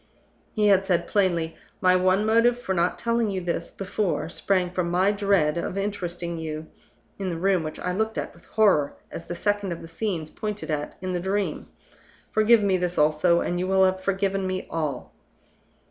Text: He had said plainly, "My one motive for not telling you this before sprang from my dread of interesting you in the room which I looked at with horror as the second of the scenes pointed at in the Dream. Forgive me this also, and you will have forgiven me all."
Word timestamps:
He 0.51 0.69
had 0.69 0.83
said 0.83 1.05
plainly, 1.05 1.55
"My 1.79 1.95
one 1.95 2.25
motive 2.25 2.59
for 2.59 2.73
not 2.73 2.97
telling 2.97 3.29
you 3.29 3.39
this 3.39 3.69
before 3.69 4.29
sprang 4.29 4.71
from 4.71 4.89
my 4.89 5.11
dread 5.11 5.59
of 5.59 5.77
interesting 5.77 6.39
you 6.39 6.65
in 7.19 7.29
the 7.29 7.37
room 7.37 7.61
which 7.61 7.77
I 7.79 7.91
looked 7.93 8.17
at 8.17 8.33
with 8.33 8.45
horror 8.45 8.95
as 9.11 9.27
the 9.27 9.35
second 9.35 9.71
of 9.73 9.83
the 9.83 9.87
scenes 9.87 10.31
pointed 10.31 10.71
at 10.71 10.97
in 11.03 11.13
the 11.13 11.19
Dream. 11.19 11.67
Forgive 12.31 12.63
me 12.63 12.77
this 12.77 12.97
also, 12.97 13.41
and 13.41 13.59
you 13.59 13.67
will 13.67 13.85
have 13.85 14.01
forgiven 14.01 14.47
me 14.47 14.65
all." 14.71 15.13